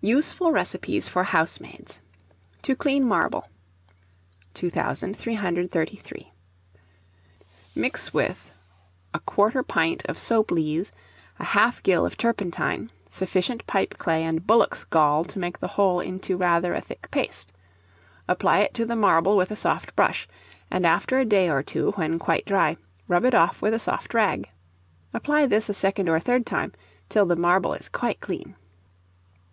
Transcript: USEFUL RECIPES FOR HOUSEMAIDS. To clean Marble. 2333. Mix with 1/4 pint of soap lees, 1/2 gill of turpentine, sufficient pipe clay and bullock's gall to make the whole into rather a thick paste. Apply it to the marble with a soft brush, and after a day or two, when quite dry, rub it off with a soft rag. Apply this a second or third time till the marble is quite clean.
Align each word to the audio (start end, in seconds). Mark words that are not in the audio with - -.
USEFUL 0.00 0.52
RECIPES 0.52 1.08
FOR 1.08 1.24
HOUSEMAIDS. 1.24 2.00
To 2.62 2.76
clean 2.76 3.02
Marble. 3.02 3.48
2333. 4.54 6.32
Mix 7.74 8.14
with 8.14 8.52
1/4 9.12 9.66
pint 9.66 10.04
of 10.06 10.16
soap 10.16 10.52
lees, 10.52 10.92
1/2 11.40 11.82
gill 11.82 12.06
of 12.06 12.16
turpentine, 12.16 12.92
sufficient 13.10 13.66
pipe 13.66 13.94
clay 13.98 14.22
and 14.22 14.46
bullock's 14.46 14.84
gall 14.84 15.24
to 15.24 15.40
make 15.40 15.58
the 15.58 15.66
whole 15.74 15.98
into 15.98 16.36
rather 16.36 16.72
a 16.72 16.80
thick 16.80 17.08
paste. 17.10 17.52
Apply 18.28 18.60
it 18.60 18.74
to 18.74 18.86
the 18.86 18.94
marble 18.94 19.36
with 19.36 19.50
a 19.50 19.56
soft 19.56 19.96
brush, 19.96 20.28
and 20.70 20.86
after 20.86 21.18
a 21.18 21.24
day 21.24 21.50
or 21.50 21.64
two, 21.64 21.90
when 21.96 22.20
quite 22.20 22.46
dry, 22.46 22.76
rub 23.08 23.24
it 23.24 23.34
off 23.34 23.60
with 23.60 23.74
a 23.74 23.80
soft 23.80 24.14
rag. 24.14 24.48
Apply 25.12 25.46
this 25.46 25.68
a 25.68 25.74
second 25.74 26.08
or 26.08 26.20
third 26.20 26.46
time 26.46 26.70
till 27.08 27.26
the 27.26 27.34
marble 27.34 27.74
is 27.74 27.88
quite 27.88 28.20
clean. 28.20 28.54